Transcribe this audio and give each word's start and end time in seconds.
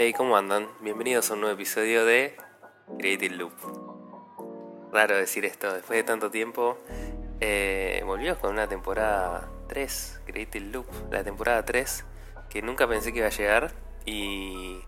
Hey, 0.00 0.12
¿cómo 0.12 0.36
andan? 0.36 0.68
Bienvenidos 0.80 1.28
a 1.28 1.34
un 1.34 1.40
nuevo 1.40 1.54
episodio 1.56 2.04
de 2.04 2.36
Creative 3.00 3.34
Loop. 3.34 3.52
Raro 4.92 5.16
decir 5.16 5.44
esto, 5.44 5.72
después 5.72 5.96
de 5.96 6.04
tanto 6.04 6.30
tiempo, 6.30 6.78
eh, 7.40 8.00
volvimos 8.06 8.38
con 8.38 8.52
una 8.52 8.68
temporada 8.68 9.50
3, 9.66 10.20
Creative 10.24 10.66
Loop, 10.66 10.86
la 11.10 11.24
temporada 11.24 11.64
3, 11.64 12.04
que 12.48 12.62
nunca 12.62 12.86
pensé 12.86 13.12
que 13.12 13.18
iba 13.18 13.26
a 13.26 13.30
llegar 13.30 13.72
y 14.04 14.82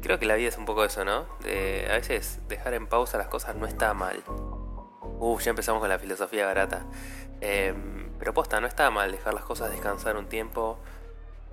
creo 0.00 0.20
que 0.20 0.26
la 0.26 0.36
vida 0.36 0.50
es 0.50 0.58
un 0.58 0.64
poco 0.64 0.84
eso, 0.84 1.04
¿no? 1.04 1.26
De, 1.40 1.88
a 1.90 1.94
veces 1.94 2.38
dejar 2.46 2.74
en 2.74 2.86
pausa 2.86 3.18
las 3.18 3.26
cosas 3.26 3.56
no 3.56 3.66
está 3.66 3.94
mal. 3.94 4.22
Uh, 5.18 5.40
ya 5.40 5.50
empezamos 5.50 5.80
con 5.80 5.88
la 5.88 5.98
filosofía 5.98 6.46
barata. 6.46 6.86
Em, 7.40 8.12
pero 8.16 8.32
posta, 8.32 8.60
no 8.60 8.68
está 8.68 8.88
mal 8.92 9.10
dejar 9.10 9.34
las 9.34 9.42
cosas 9.42 9.72
descansar 9.72 10.16
un 10.16 10.28
tiempo, 10.28 10.78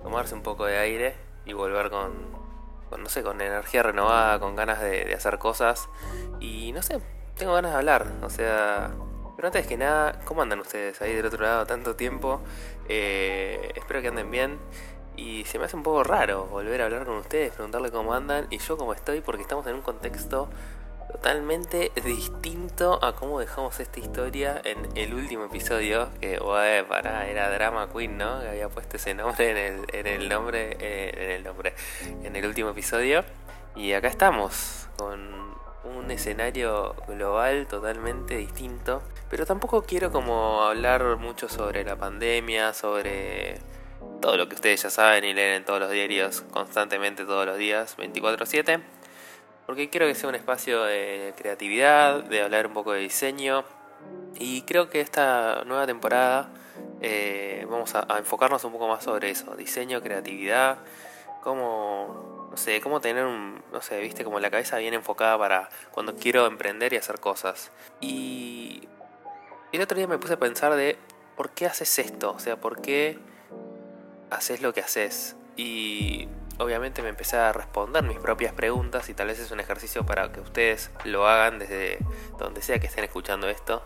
tomarse 0.00 0.32
un 0.32 0.44
poco 0.44 0.64
de 0.64 0.78
aire 0.78 1.16
y 1.44 1.54
volver 1.54 1.90
con, 1.90 2.39
no 2.98 3.08
sé, 3.08 3.22
con 3.22 3.40
energía 3.40 3.82
renovada, 3.82 4.38
con 4.38 4.56
ganas 4.56 4.80
de, 4.80 5.12
hacer 5.14 5.38
cosas. 5.38 5.88
Y 6.40 6.72
no 6.72 6.82
sé, 6.82 7.00
tengo 7.36 7.54
ganas 7.54 7.72
de 7.72 7.78
hablar. 7.78 8.06
O 8.22 8.30
sea, 8.30 8.90
pero 9.36 9.48
antes 9.48 9.66
que 9.66 9.76
nada, 9.76 10.20
¿cómo 10.24 10.42
andan 10.42 10.60
ustedes 10.60 11.00
ahí 11.02 11.14
del 11.14 11.26
otro 11.26 11.42
lado 11.42 11.66
tanto 11.66 11.96
tiempo? 11.96 12.40
Eh, 12.88 13.72
espero 13.74 14.00
que 14.02 14.08
anden 14.08 14.30
bien. 14.30 14.58
Y 15.16 15.44
se 15.44 15.58
me 15.58 15.66
hace 15.66 15.76
un 15.76 15.82
poco 15.82 16.02
raro 16.02 16.46
volver 16.46 16.80
a 16.80 16.86
hablar 16.86 17.04
con 17.04 17.16
ustedes, 17.16 17.52
preguntarle 17.52 17.90
cómo 17.90 18.14
andan 18.14 18.46
y 18.48 18.58
yo 18.58 18.78
cómo 18.78 18.94
estoy, 18.94 19.20
porque 19.20 19.42
estamos 19.42 19.66
en 19.66 19.74
un 19.74 19.82
contexto 19.82 20.48
totalmente 21.10 21.90
distinto 22.04 23.04
a 23.04 23.14
cómo 23.14 23.40
dejamos 23.40 23.80
esta 23.80 23.98
historia 23.98 24.60
en 24.64 24.96
el 24.96 25.12
último 25.14 25.46
episodio, 25.46 26.08
que 26.20 26.38
bueno, 26.38 26.86
para, 26.88 27.28
era 27.28 27.50
Drama 27.50 27.88
Queen, 27.92 28.16
¿no? 28.16 28.40
Que 28.40 28.48
había 28.48 28.68
puesto 28.68 28.96
ese 28.96 29.14
nombre 29.14 29.50
en 29.50 29.56
el, 29.56 29.84
en 29.92 30.06
el 30.06 30.28
nombre, 30.28 30.76
eh, 30.78 31.10
en 31.16 31.30
el 31.30 31.44
nombre, 31.44 31.74
en 32.22 32.36
el 32.36 32.46
último 32.46 32.70
episodio. 32.70 33.24
Y 33.74 33.92
acá 33.92 34.08
estamos, 34.08 34.88
con 34.96 35.56
un 35.84 36.10
escenario 36.10 36.94
global 37.08 37.66
totalmente 37.66 38.36
distinto. 38.36 39.02
Pero 39.28 39.46
tampoco 39.46 39.82
quiero 39.82 40.12
como 40.12 40.62
hablar 40.62 41.16
mucho 41.16 41.48
sobre 41.48 41.82
la 41.84 41.96
pandemia, 41.96 42.72
sobre 42.72 43.58
todo 44.20 44.36
lo 44.36 44.48
que 44.48 44.54
ustedes 44.54 44.82
ya 44.82 44.90
saben 44.90 45.24
y 45.24 45.34
leen 45.34 45.54
en 45.54 45.64
todos 45.64 45.80
los 45.80 45.90
diarios 45.90 46.42
constantemente 46.50 47.24
todos 47.24 47.46
los 47.46 47.56
días, 47.56 47.96
24/7 47.96 48.99
porque 49.70 49.88
quiero 49.88 50.08
que 50.08 50.16
sea 50.16 50.28
un 50.28 50.34
espacio 50.34 50.82
de 50.82 51.32
creatividad, 51.36 52.24
de 52.24 52.42
hablar 52.42 52.66
un 52.66 52.72
poco 52.72 52.90
de 52.90 52.98
diseño 52.98 53.62
y 54.36 54.62
creo 54.62 54.90
que 54.90 55.00
esta 55.00 55.62
nueva 55.64 55.86
temporada 55.86 56.48
eh, 57.00 57.64
vamos 57.70 57.94
a, 57.94 58.04
enfocarnos 58.18 58.64
un 58.64 58.72
poco 58.72 58.88
más 58.88 59.04
sobre 59.04 59.30
eso, 59.30 59.54
diseño, 59.54 60.02
creatividad, 60.02 60.78
cómo, 61.44 62.48
no 62.50 62.56
sé, 62.56 62.80
cómo 62.80 63.00
tener 63.00 63.24
un, 63.24 63.62
no 63.72 63.80
sé, 63.80 64.00
viste, 64.00 64.24
como 64.24 64.40
la 64.40 64.50
cabeza 64.50 64.76
bien 64.78 64.92
enfocada 64.92 65.38
para 65.38 65.68
cuando 65.92 66.16
quiero 66.16 66.46
emprender 66.46 66.92
y 66.92 66.96
hacer 66.96 67.20
cosas. 67.20 67.70
Y 68.00 68.88
el 69.70 69.82
otro 69.82 69.96
día 69.96 70.08
me 70.08 70.18
puse 70.18 70.32
a 70.32 70.38
pensar 70.40 70.74
de, 70.74 70.98
¿por 71.36 71.50
qué 71.50 71.66
haces 71.66 71.96
esto? 72.00 72.32
O 72.32 72.40
sea, 72.40 72.56
¿por 72.56 72.82
qué 72.82 73.20
haces 74.30 74.62
lo 74.62 74.74
que 74.74 74.80
haces? 74.80 75.36
Y 75.56 76.26
obviamente 76.60 77.02
me 77.02 77.08
empecé 77.08 77.36
a 77.38 77.52
responder 77.52 78.02
mis 78.04 78.18
propias 78.18 78.52
preguntas 78.52 79.08
y 79.08 79.14
tal 79.14 79.28
vez 79.28 79.40
es 79.40 79.50
un 79.50 79.60
ejercicio 79.60 80.04
para 80.04 80.30
que 80.30 80.40
ustedes 80.40 80.90
lo 81.04 81.26
hagan 81.26 81.58
desde 81.58 81.98
donde 82.38 82.60
sea 82.60 82.78
que 82.78 82.86
estén 82.86 83.04
escuchando 83.04 83.48
esto. 83.48 83.82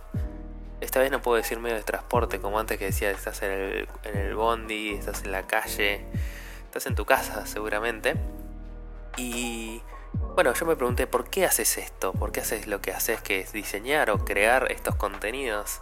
Esta 0.80 0.98
vez 0.98 1.10
no 1.10 1.22
puedo 1.22 1.36
decir 1.36 1.60
medio 1.60 1.76
de 1.76 1.82
transporte, 1.82 2.40
como 2.40 2.58
antes 2.58 2.78
que 2.78 2.86
decía, 2.86 3.10
estás 3.10 3.42
en 3.42 3.52
el, 3.52 3.88
en 4.02 4.16
el 4.16 4.34
bondi, 4.34 4.94
estás 4.94 5.22
en 5.22 5.32
la 5.32 5.46
calle, 5.46 6.04
estás 6.64 6.86
en 6.86 6.96
tu 6.96 7.06
casa 7.06 7.46
seguramente. 7.46 8.16
Y 9.16 9.80
bueno, 10.34 10.52
yo 10.52 10.66
me 10.66 10.74
pregunté, 10.74 11.06
¿por 11.06 11.30
qué 11.30 11.44
haces 11.46 11.78
esto? 11.78 12.12
¿Por 12.12 12.32
qué 12.32 12.40
haces 12.40 12.66
lo 12.66 12.80
que 12.80 12.90
haces, 12.90 13.22
que 13.22 13.38
es 13.38 13.52
diseñar 13.52 14.10
o 14.10 14.24
crear 14.24 14.70
estos 14.72 14.96
contenidos, 14.96 15.80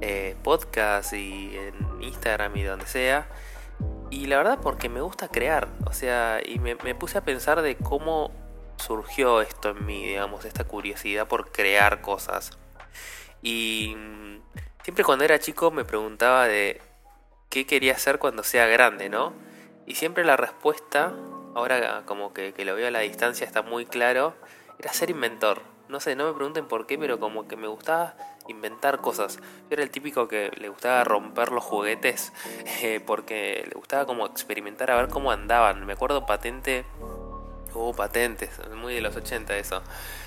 eh, 0.00 0.36
podcast 0.42 1.12
y 1.12 1.54
en 1.56 2.02
Instagram 2.02 2.56
y 2.56 2.62
donde 2.62 2.86
sea? 2.86 3.28
Y 4.10 4.26
la 4.26 4.38
verdad 4.38 4.58
porque 4.60 4.88
me 4.88 5.00
gusta 5.00 5.28
crear, 5.28 5.68
o 5.86 5.92
sea, 5.92 6.40
y 6.44 6.58
me, 6.58 6.76
puse 6.96 7.18
a 7.18 7.20
pensar 7.20 7.62
de 7.62 7.76
cómo 7.76 8.32
surgió 8.76 9.40
esto 9.40 9.70
en 9.70 9.86
mí, 9.86 10.04
digamos, 10.04 10.44
esta 10.44 10.64
curiosidad 10.64 11.28
por 11.28 11.52
crear 11.52 12.00
cosas. 12.00 12.58
Y 13.40 13.94
mm, 13.96 14.40
siempre 14.82 15.04
cuando 15.04 15.24
era 15.24 15.38
chico 15.38 15.70
me 15.70 15.84
preguntaba 15.84 16.48
de 16.48 16.80
qué 17.48 17.66
quería 17.66 17.92
hacer 17.92 18.18
cuando 18.18 18.42
sea 18.42 18.66
grande, 18.66 19.08
¿no? 19.08 19.32
Y 19.86 19.94
siempre 19.94 20.24
la 20.24 20.36
respuesta, 20.36 21.12
ahora 21.54 22.02
como 22.04 22.34
que, 22.34 22.52
que 22.52 22.64
lo 22.64 22.74
veo 22.74 22.88
a 22.88 22.90
la 22.90 23.00
distancia, 23.00 23.46
está 23.46 23.62
muy 23.62 23.86
claro, 23.86 24.34
era 24.80 24.92
ser 24.92 25.10
inventor. 25.10 25.62
No 25.90 25.98
sé, 25.98 26.14
no 26.14 26.24
me 26.24 26.32
pregunten 26.32 26.66
por 26.66 26.86
qué, 26.86 26.96
pero 26.96 27.18
como 27.18 27.48
que 27.48 27.56
me 27.56 27.66
gustaba 27.66 28.14
inventar 28.46 29.00
cosas. 29.00 29.38
Yo 29.38 29.70
era 29.70 29.82
el 29.82 29.90
típico 29.90 30.28
que 30.28 30.52
le 30.56 30.68
gustaba 30.68 31.02
romper 31.02 31.50
los 31.50 31.64
juguetes 31.64 32.32
eh, 32.82 33.00
porque 33.04 33.64
le 33.66 33.74
gustaba 33.74 34.06
como 34.06 34.24
experimentar 34.24 34.92
a 34.92 34.96
ver 34.96 35.08
cómo 35.08 35.32
andaban. 35.32 35.84
Me 35.84 35.94
acuerdo 35.94 36.26
patente, 36.26 36.84
hubo 37.74 37.92
patentes, 37.92 38.50
muy 38.76 38.94
de 38.94 39.00
los 39.00 39.16
80 39.16 39.56
eso. 39.56 39.82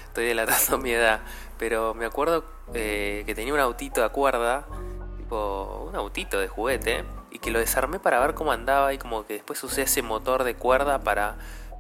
Estoy 0.08 0.26
delatando 0.26 0.78
mi 0.84 0.92
edad, 0.92 1.22
pero 1.58 1.94
me 1.94 2.06
acuerdo 2.06 2.44
eh, 2.74 3.24
que 3.26 3.34
tenía 3.34 3.54
un 3.54 3.62
autito 3.62 4.04
a 4.04 4.10
cuerda, 4.10 4.68
tipo 5.16 5.88
un 5.90 5.96
autito 5.96 6.42
de 6.42 6.50
juguete, 6.50 7.06
y 7.32 7.40
que 7.40 7.52
lo 7.52 7.60
desarmé 7.60 8.00
para 8.00 8.20
ver 8.20 8.34
cómo 8.34 8.52
andaba 8.52 8.94
y 8.94 8.98
como 8.98 9.26
que 9.26 9.36
después 9.36 9.64
usé 9.64 9.84
ese 9.84 10.02
motor 10.02 10.44
de 10.44 10.56
cuerda 10.56 11.00
para 11.04 11.38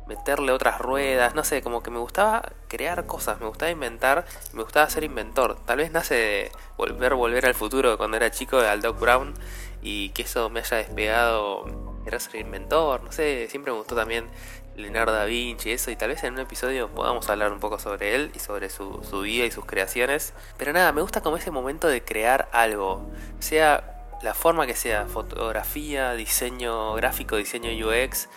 meterle 0.08 0.52
otras 0.52 0.80
ruedas, 0.80 1.36
no 1.36 1.44
sé, 1.44 1.62
como 1.62 1.82
que 1.84 1.92
me 1.92 2.00
gustaba 2.00 2.52
crear 2.68 3.06
cosas, 3.06 3.40
me 3.40 3.48
gustaba 3.48 3.72
inventar, 3.72 4.26
me 4.54 4.64
gustaba 4.64 4.90
ser 4.90 5.04
inventor. 5.04 5.58
Tal 5.66 5.78
vez 5.78 5.92
nace 5.92 6.16
de 6.16 6.52
volver, 6.78 7.16
volver 7.16 7.46
al 7.46 7.56
futuro 7.56 7.98
cuando 7.98 8.18
era 8.18 8.32
chico 8.32 8.62
de 8.62 8.76
Doc 8.78 9.00
Brown 9.00 9.34
y 9.82 10.10
que 10.10 10.24
eso 10.24 10.50
me 10.50 10.62
haya 10.62 10.78
despegado, 10.78 11.66
era 12.06 12.20
ser 12.20 12.38
inventor, 12.38 13.04
no 13.04 13.12
sé, 13.12 13.48
siempre 13.50 13.72
me 13.72 13.78
gustó 13.78 13.96
también 13.96 14.30
Leonardo 14.76 15.14
da 15.14 15.26
Vinci 15.26 15.72
eso, 15.72 15.92
y 15.92 15.96
tal 15.96 16.10
vez 16.10 16.24
en 16.24 16.34
un 16.34 16.40
episodio 16.40 16.90
podamos 16.90 17.30
hablar 17.30 17.52
un 17.52 17.60
poco 17.60 17.78
sobre 17.78 18.16
él 18.16 18.32
y 18.34 18.40
sobre 18.40 18.70
su, 18.70 19.04
su 19.08 19.22
vida 19.22 19.46
y 19.46 19.52
sus 19.52 19.66
creaciones. 19.66 20.34
Pero 20.58 20.74
nada, 20.74 20.92
me 20.92 21.02
gusta 21.02 21.22
como 21.22 21.38
ese 21.38 21.52
momento 21.52 21.88
de 21.88 22.04
crear 22.04 22.50
algo, 22.52 23.08
sea 23.40 23.94
la 24.24 24.34
forma 24.34 24.66
que 24.66 24.76
sea, 24.76 25.06
fotografía, 25.06 26.14
diseño 26.14 26.94
gráfico, 26.96 27.36
diseño 27.36 27.70
UX, 27.88 28.30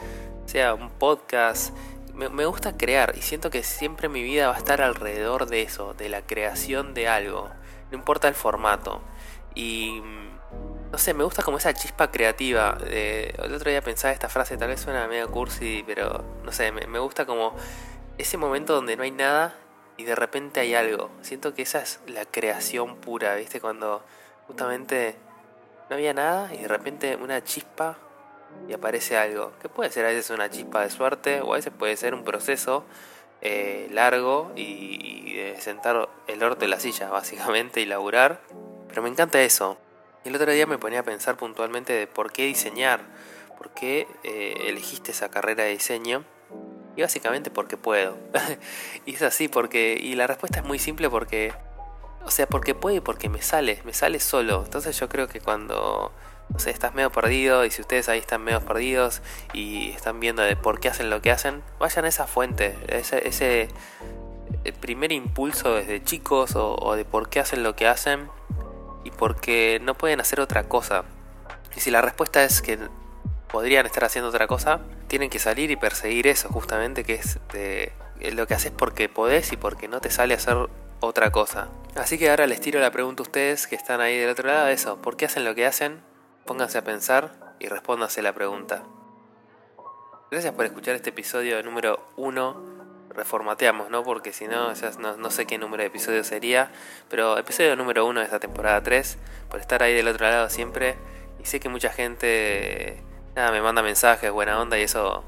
sea 0.46 0.74
un 0.74 0.90
podcast. 0.90 1.74
Me, 2.14 2.46
gusta 2.46 2.78
crear 2.78 3.14
y 3.16 3.20
siento 3.20 3.50
que 3.50 3.62
siempre 3.62 4.08
mi 4.08 4.22
vida 4.22 4.48
va 4.48 4.54
a 4.54 4.58
estar 4.58 4.80
alrededor 4.80 5.46
de 5.46 5.60
eso, 5.62 5.92
de 5.94 6.08
la 6.08 6.22
creación 6.22 6.94
de 6.94 7.08
algo. 7.08 7.50
No 7.90 7.98
importa 7.98 8.26
el 8.28 8.34
formato. 8.34 9.02
Y 9.54 10.00
mm, 10.02 10.90
no 10.92 10.98
sé, 10.98 11.12
me 11.12 11.24
gusta 11.24 11.42
como 11.42 11.58
esa 11.58 11.74
chispa 11.74 12.10
creativa. 12.10 12.78
el 12.88 13.52
otro 13.52 13.70
día 13.70 13.82
pensaba 13.82 14.14
esta 14.14 14.30
frase, 14.30 14.56
tal 14.56 14.68
vez 14.68 14.80
suena 14.80 15.06
medio 15.08 15.30
cursi, 15.30 15.84
pero 15.86 16.24
no 16.42 16.52
sé, 16.52 16.72
me, 16.72 16.86
me 16.86 16.98
gusta 16.98 17.26
como 17.26 17.54
ese 18.16 18.38
momento 18.38 18.74
donde 18.74 18.96
no 18.96 19.02
hay 19.02 19.10
nada 19.10 19.54
y 19.98 20.04
de 20.04 20.14
repente 20.14 20.60
hay 20.60 20.74
algo. 20.74 21.10
Siento 21.20 21.54
que 21.54 21.62
esa 21.62 21.80
es 21.80 22.00
la 22.06 22.24
creación 22.24 22.96
pura, 22.96 23.34
¿viste? 23.34 23.60
Cuando 23.60 24.02
justamente 24.46 25.16
no 25.90 25.96
había 25.96 26.14
nada 26.14 26.54
y 26.54 26.58
de 26.58 26.68
repente 26.68 27.16
una 27.16 27.42
chispa 27.44 27.98
y 28.68 28.72
aparece 28.72 29.16
algo, 29.16 29.52
que 29.60 29.68
puede 29.68 29.90
ser 29.90 30.04
a 30.04 30.08
veces 30.08 30.30
una 30.30 30.50
chispa 30.50 30.82
de 30.82 30.90
suerte 30.90 31.40
o 31.40 31.52
a 31.52 31.56
veces 31.56 31.72
puede 31.76 31.96
ser 31.96 32.14
un 32.14 32.24
proceso 32.24 32.84
eh, 33.42 33.88
largo 33.92 34.50
y, 34.56 35.34
de 35.34 35.60
sentar 35.60 36.08
el 36.26 36.42
orto 36.42 36.64
en 36.64 36.70
la 36.70 36.80
silla 36.80 37.08
básicamente 37.10 37.80
y 37.80 37.86
laburar. 37.86 38.40
Pero 38.88 39.02
me 39.02 39.08
encanta 39.08 39.40
eso. 39.43 39.78
Y 40.25 40.28
el 40.28 40.37
otro 40.37 40.50
día 40.50 40.66
me 40.66 40.78
ponía 40.78 41.00
a 41.00 41.02
pensar 41.02 41.37
puntualmente 41.37 41.93
de 41.93 42.06
por 42.06 42.32
qué 42.32 42.46
diseñar, 42.46 43.00
por 43.56 43.70
qué 43.70 44.08
eh, 44.25 44.54
elegiste 44.66 45.12
esa 45.12 45.28
carrera 45.28 45.64
de 45.64 45.70
diseño. 45.70 46.25
Y 46.96 47.02
básicamente 47.02 47.50
porque 47.50 47.76
puedo. 47.76 48.16
y 49.06 49.14
es 49.14 49.22
así, 49.22 49.49
porque. 49.49 49.99
Y 50.00 50.14
la 50.14 50.26
respuesta 50.26 50.60
es 50.60 50.64
muy 50.64 50.78
simple 50.78 51.10
porque. 51.10 51.52
O 52.25 52.31
sea, 52.31 52.46
porque 52.49 52.75
puedo 52.75 52.96
y 52.96 53.00
porque 53.00 53.28
me 53.28 53.42
sale, 53.42 53.82
me 53.84 53.92
sale 53.92 54.19
solo. 54.19 54.64
Entonces 54.64 54.99
yo 54.99 55.08
creo 55.08 55.28
que 55.28 55.40
cuando 55.40 56.10
o 56.54 56.58
sea, 56.58 56.72
estás 56.72 56.94
medio 56.94 57.10
perdido 57.10 57.64
y 57.64 57.70
si 57.70 57.82
ustedes 57.82 58.08
ahí 58.08 58.19
están 58.19 58.43
medio 58.43 58.60
perdidos 58.60 59.20
y 59.52 59.90
están 59.90 60.20
viendo 60.20 60.43
de 60.43 60.56
por 60.56 60.81
qué 60.81 60.88
hacen 60.88 61.10
lo 61.10 61.20
que 61.20 61.31
hacen, 61.31 61.62
vayan 61.78 62.04
a 62.04 62.08
esa 62.08 62.26
fuente, 62.26 62.76
ese, 62.88 63.69
primer 64.81 65.12
impulso 65.12 65.75
desde 65.75 66.02
chicos 66.02 66.52
o, 66.54 66.94
de 66.94 67.04
por 67.04 67.28
qué 67.28 67.40
hacen 67.40 67.62
lo 67.62 67.75
que 67.75 67.87
hacen 67.88 68.28
y 69.04 69.10
por 69.10 69.37
qué 69.37 69.81
no 69.82 69.94
pueden 69.94 70.20
hacer 70.20 70.40
otra 70.40 70.64
cosa. 70.64 71.04
Y 71.76 71.81
si 71.81 71.90
la 71.90 72.00
respuesta 72.00 72.43
es 72.44 72.62
que 72.62 72.78
podrían 73.49 73.87
estar 73.87 74.04
haciendo 74.04 74.28
otra 74.28 74.46
cosa, 74.46 74.81
tienen 75.08 75.31
que 75.31 75.38
salir 75.38 75.70
y 75.70 75.76
perseguir 75.76 76.26
eso 76.26 76.49
justamente, 76.49 77.04
que 77.04 77.14
es 77.14 77.38
de, 77.52 77.92
lo 78.32 78.46
que 78.46 78.54
haces 78.54 78.72
porque 78.72 79.08
podés 79.08 79.52
y 79.52 79.56
porque 79.56 79.88
no 79.88 80.00
te 80.00 80.10
sale 80.10 80.34
hacer 80.34 80.56
otra 81.00 81.31
cosa. 81.31 81.69
Así 81.96 82.19
que 82.19 82.31
ahora 82.31 82.46
les 82.46 82.60
tiro 82.60 82.81
la 82.81 82.90
pregunta 82.90 83.22
a 83.22 83.25
ustedes 83.25 83.66
que 83.66 83.76
están 83.76 84.00
ahí 84.00 84.16
del 84.16 84.31
otro 84.31 84.49
lado, 84.49 84.69
eso, 84.69 85.00
¿por 85.02 85.16
qué 85.16 85.26
hacen 85.26 85.44
lo 85.44 85.54
que 85.54 85.66
hacen? 85.66 86.00
Pónganse 86.46 86.78
a 86.78 86.84
pensar 86.84 87.56
y 87.58 87.66
respóndanse 87.66 88.22
la 88.22 88.32
pregunta. 88.32 88.84
Gracias 90.31 90.54
por 90.54 90.64
escuchar 90.64 90.94
este 90.94 91.10
episodio 91.10 91.60
número 91.64 92.06
1. 92.16 92.76
Reformateamos, 93.10 93.90
¿no? 93.90 94.04
Porque 94.04 94.32
si 94.32 94.46
no, 94.46 94.72
no, 95.19 95.31
sé 95.31 95.46
qué 95.46 95.58
número 95.58 95.82
de 95.82 95.88
episodio 95.88 96.22
sería. 96.22 96.70
Pero 97.08 97.37
episodio 97.37 97.75
número 97.75 98.06
1 98.06 98.20
de 98.20 98.26
esta 98.26 98.38
temporada 98.38 98.81
3. 98.81 99.19
Por 99.50 99.58
estar 99.58 99.82
ahí 99.82 99.93
del 99.93 100.06
otro 100.06 100.28
lado 100.28 100.48
siempre. 100.48 100.94
Y 101.40 101.46
sé 101.46 101.58
que 101.58 101.69
mucha 101.69 101.90
gente 101.90 103.02
nada, 103.34 103.50
me 103.50 103.60
manda 103.60 103.82
mensajes, 103.82 104.31
buena 104.31 104.60
onda 104.60 104.78
y 104.78 104.82
eso 104.82 105.25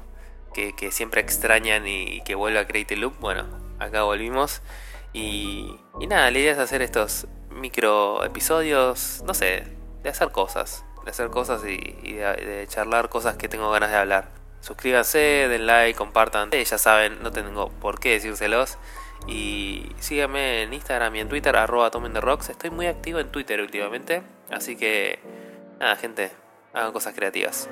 que, 0.53 0.73
siempre 0.91 1.19
extrañan 1.19 1.85
y, 1.85 2.21
que 2.21 2.35
vuelva 2.35 2.61
a 2.61 2.67
Create 2.67 2.95
Loop. 2.95 3.19
Bueno, 3.19 3.45
acá 3.79 4.03
volvimos. 4.03 4.61
Y, 5.11 5.75
y 5.99 6.07
nada, 6.07 6.31
la 6.31 6.39
idea 6.39 6.53
es 6.53 6.59
hacer 6.59 6.81
estos 6.81 7.27
micro 7.49 8.23
episodios, 8.23 9.21
no 9.25 9.33
sé, 9.33 9.65
de 10.01 10.09
hacer 10.09 10.31
cosas. 10.31 10.85
Hacer 11.09 11.29
cosas 11.29 11.63
y, 11.65 11.77
de 12.13 12.65
charlar 12.69 13.09
cosas 13.09 13.35
que 13.35 13.49
tengo 13.49 13.71
ganas 13.71 13.89
de 13.89 13.97
hablar. 13.97 14.29
Suscríbanse, 14.61 15.47
den 15.49 15.65
like, 15.65 15.97
compartan. 15.97 16.51
ya 16.51 16.77
saben, 16.77 17.21
no 17.23 17.31
tengo 17.31 17.69
por 17.69 17.99
qué 17.99 18.11
decírselos. 18.11 18.77
Y 19.27 19.91
síganme 19.99 20.63
en 20.63 20.73
Instagram 20.73 21.15
y 21.15 21.19
en 21.21 21.29
Twitter, 21.29 21.55
arroba 21.55 21.91
Tomen 21.91 22.13
de 22.13 22.21
Rocks. 22.21 22.49
Estoy 22.49 22.69
muy 22.69 22.87
activo 22.87 23.19
en 23.19 23.29
Twitter 23.29 23.59
últimamente. 23.61 24.21
Así 24.51 24.75
que, 24.75 25.19
nada, 25.79 25.95
gente, 25.95 26.31
hagan 26.73 26.91
cosas 26.91 27.13
creativas. 27.15 27.67